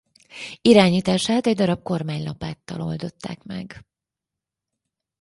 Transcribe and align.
Irányítását 0.61 1.45
egy 1.47 1.55
darab 1.55 1.81
kormánylapáttal 1.83 2.81
oldották 2.81 3.43
meg. 3.43 3.85